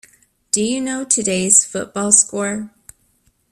Do 0.49 0.63
you 0.63 0.81
know 0.81 1.03
today's 1.05 1.63
football 1.63 2.11
score? 2.11 2.71